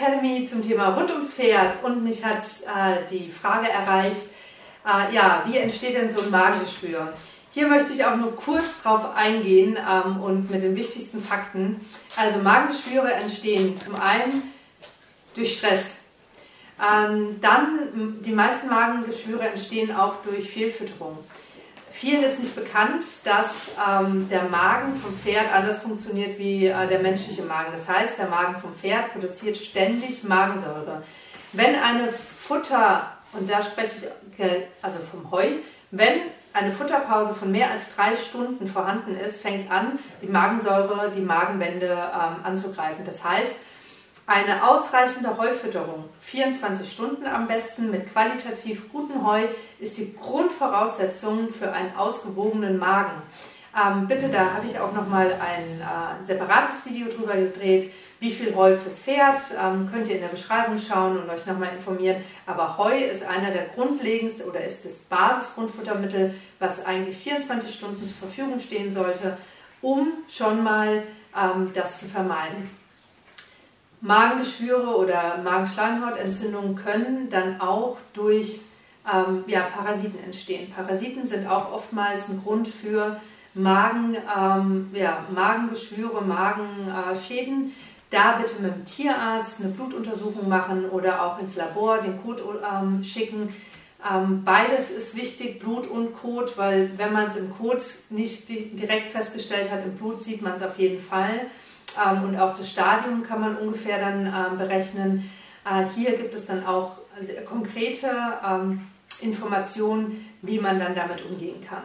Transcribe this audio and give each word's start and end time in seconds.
Academy 0.00 0.46
zum 0.46 0.66
Thema 0.66 0.90
rund 0.90 1.10
ums 1.10 1.34
Pferd 1.34 1.82
und 1.82 2.02
mich 2.02 2.24
hat 2.24 2.42
äh, 2.42 3.06
die 3.10 3.30
Frage 3.30 3.68
erreicht, 3.68 4.30
äh, 4.86 5.14
ja, 5.14 5.42
wie 5.46 5.58
entsteht 5.58 5.94
denn 5.94 6.14
so 6.14 6.22
ein 6.22 6.30
Magengeschwür? 6.30 7.12
Hier 7.52 7.66
möchte 7.66 7.92
ich 7.92 8.04
auch 8.04 8.16
nur 8.16 8.34
kurz 8.36 8.82
drauf 8.82 9.14
eingehen 9.14 9.76
ähm, 9.76 10.22
und 10.22 10.50
mit 10.50 10.62
den 10.62 10.76
wichtigsten 10.76 11.22
Fakten. 11.22 11.84
Also 12.16 12.38
Magengeschwüre 12.38 13.12
entstehen 13.12 13.76
zum 13.76 13.96
einen 13.96 14.54
durch 15.34 15.58
Stress. 15.58 15.96
Ähm, 16.80 17.40
dann, 17.40 18.20
die 18.24 18.32
meisten 18.32 18.68
Magengeschwüre 18.68 19.48
entstehen 19.48 19.94
auch 19.94 20.22
durch 20.22 20.48
Fehlfütterung. 20.48 21.18
Vielen 21.90 22.22
ist 22.22 22.38
nicht 22.38 22.54
bekannt, 22.54 23.04
dass 23.24 23.72
ähm, 23.76 24.28
der 24.30 24.44
Magen 24.44 25.00
vom 25.00 25.12
Pferd 25.18 25.52
anders 25.54 25.80
funktioniert 25.80 26.38
wie 26.38 26.66
äh, 26.66 26.86
der 26.86 27.00
menschliche 27.00 27.42
Magen. 27.42 27.72
Das 27.72 27.88
heißt, 27.88 28.18
der 28.18 28.28
Magen 28.28 28.56
vom 28.60 28.72
Pferd 28.72 29.12
produziert 29.12 29.56
ständig 29.56 30.22
Magensäure. 30.24 31.02
Wenn 31.52 31.74
eine 31.74 32.08
Futter, 32.10 33.12
und 33.32 33.50
da 33.50 33.62
spreche 33.62 34.06
ich 34.36 34.44
also 34.82 34.98
vom 35.10 35.30
Heu, 35.30 35.46
wenn 35.90 36.20
eine 36.52 36.72
Futterpause 36.72 37.34
von 37.34 37.50
mehr 37.50 37.70
als 37.70 37.94
drei 37.94 38.16
Stunden 38.16 38.66
vorhanden 38.66 39.16
ist, 39.16 39.40
fängt 39.40 39.70
an, 39.70 39.98
die 40.22 40.26
Magensäure, 40.26 41.10
die 41.14 41.20
Magenwände 41.20 41.86
ähm, 41.86 42.44
anzugreifen. 42.44 43.04
Das 43.04 43.22
heißt, 43.22 43.60
eine 44.30 44.64
ausreichende 44.64 45.36
Heufütterung, 45.36 46.04
24 46.20 46.90
Stunden 46.90 47.26
am 47.26 47.48
besten 47.48 47.90
mit 47.90 48.12
qualitativ 48.12 48.92
gutem 48.92 49.26
Heu, 49.26 49.42
ist 49.80 49.98
die 49.98 50.14
Grundvoraussetzung 50.14 51.50
für 51.52 51.72
einen 51.72 51.96
ausgewogenen 51.96 52.78
Magen. 52.78 53.22
Ähm, 53.76 54.06
bitte, 54.06 54.28
da 54.28 54.52
habe 54.54 54.66
ich 54.68 54.78
auch 54.78 54.92
nochmal 54.92 55.32
ein 55.32 55.80
äh, 55.80 56.24
separates 56.24 56.86
Video 56.86 57.08
drüber 57.08 57.34
gedreht. 57.34 57.92
Wie 58.20 58.30
viel 58.30 58.54
Heu 58.54 58.76
fürs 58.76 59.00
Pferd, 59.00 59.40
ähm, 59.60 59.88
könnt 59.92 60.06
ihr 60.06 60.14
in 60.14 60.20
der 60.20 60.28
Beschreibung 60.28 60.78
schauen 60.78 61.20
und 61.20 61.28
euch 61.28 61.46
nochmal 61.46 61.70
informieren. 61.76 62.22
Aber 62.46 62.78
Heu 62.78 62.96
ist 62.96 63.24
einer 63.24 63.50
der 63.50 63.66
grundlegendsten 63.74 64.48
oder 64.48 64.62
ist 64.62 64.84
das 64.84 64.98
Basisgrundfuttermittel, 64.98 66.34
was 66.60 66.86
eigentlich 66.86 67.16
24 67.16 67.74
Stunden 67.74 68.04
zur 68.04 68.28
Verfügung 68.28 68.60
stehen 68.60 68.92
sollte, 68.92 69.36
um 69.80 70.12
schon 70.28 70.62
mal 70.62 71.02
ähm, 71.36 71.72
das 71.74 71.98
zu 71.98 72.06
vermeiden. 72.06 72.79
Magengeschwüre 74.00 74.96
oder 74.96 75.38
Magenschleimhautentzündungen 75.42 76.74
können 76.74 77.28
dann 77.30 77.60
auch 77.60 77.98
durch 78.12 78.62
ähm, 79.12 79.44
ja, 79.46 79.62
Parasiten 79.62 80.22
entstehen. 80.24 80.72
Parasiten 80.74 81.24
sind 81.24 81.46
auch 81.46 81.72
oftmals 81.72 82.28
ein 82.28 82.42
Grund 82.42 82.68
für 82.68 83.20
Magen, 83.54 84.16
ähm, 84.38 84.90
ja, 84.94 85.24
Magengeschwüre, 85.34 86.22
Magenschäden. 86.22 87.74
Da 88.10 88.38
bitte 88.38 88.60
mit 88.60 88.74
dem 88.74 88.84
Tierarzt 88.84 89.60
eine 89.60 89.70
Blutuntersuchung 89.70 90.48
machen 90.48 90.88
oder 90.90 91.24
auch 91.24 91.38
ins 91.38 91.56
Labor 91.56 91.98
den 91.98 92.20
Kot 92.22 92.42
ähm, 92.42 93.04
schicken. 93.04 93.54
Ähm, 94.08 94.44
beides 94.44 94.90
ist 94.90 95.14
wichtig, 95.14 95.60
Blut 95.60 95.86
und 95.86 96.16
Kot, 96.16 96.56
weil 96.56 96.90
wenn 96.96 97.12
man 97.12 97.26
es 97.26 97.36
im 97.36 97.54
Kot 97.56 97.82
nicht 98.08 98.48
direkt 98.48 99.10
festgestellt 99.10 99.70
hat, 99.70 99.84
im 99.84 99.96
Blut 99.96 100.22
sieht 100.22 100.40
man 100.40 100.54
es 100.54 100.62
auf 100.62 100.78
jeden 100.78 101.02
Fall. 101.02 101.46
Ähm, 102.02 102.24
und 102.24 102.38
auch 102.38 102.54
das 102.54 102.70
Stadium 102.70 103.22
kann 103.22 103.40
man 103.40 103.56
ungefähr 103.56 103.98
dann 103.98 104.26
ähm, 104.26 104.58
berechnen. 104.58 105.30
Äh, 105.64 105.84
hier 105.94 106.16
gibt 106.16 106.34
es 106.34 106.46
dann 106.46 106.64
auch 106.64 106.98
konkrete 107.46 108.10
ähm, 108.46 108.86
Informationen, 109.20 110.26
wie 110.40 110.58
man 110.58 110.78
dann 110.78 110.94
damit 110.94 111.24
umgehen 111.26 111.62
kann. 111.62 111.82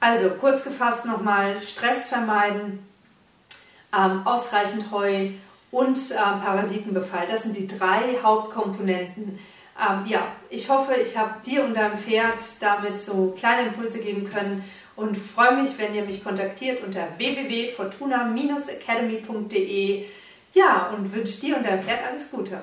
Also 0.00 0.30
kurz 0.30 0.64
gefasst 0.64 1.06
nochmal, 1.06 1.60
Stress 1.60 2.06
vermeiden, 2.06 2.86
ähm, 3.96 4.26
ausreichend 4.26 4.90
Heu 4.90 5.30
und 5.70 5.98
ähm, 6.10 6.40
Parasitenbefall. 6.40 7.26
Das 7.30 7.42
sind 7.42 7.56
die 7.56 7.66
drei 7.66 8.18
Hauptkomponenten. 8.22 9.38
Ähm, 9.78 10.04
ja, 10.06 10.32
ich 10.50 10.68
hoffe, 10.68 10.94
ich 10.94 11.16
habe 11.16 11.34
dir 11.46 11.64
und 11.64 11.74
deinem 11.74 11.96
Pferd 11.96 12.34
damit 12.60 12.98
so 12.98 13.32
kleine 13.38 13.68
Impulse 13.68 14.00
geben 14.00 14.28
können 14.28 14.64
und 14.96 15.16
freue 15.16 15.62
mich, 15.62 15.78
wenn 15.78 15.94
ihr 15.94 16.04
mich 16.04 16.24
kontaktiert 16.24 16.82
unter 16.84 17.06
www.fortuna-academy.de. 17.16 20.04
Ja, 20.54 20.88
und 20.88 21.14
wünsche 21.14 21.38
dir 21.40 21.56
und 21.56 21.64
deinem 21.64 21.82
Pferd 21.82 22.00
alles 22.10 22.28
Gute. 22.30 22.60